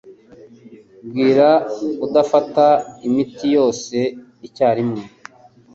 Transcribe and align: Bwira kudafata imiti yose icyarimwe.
Bwira 1.07 1.49
kudafata 1.99 2.65
imiti 3.07 3.47
yose 3.57 3.97
icyarimwe. 4.47 5.01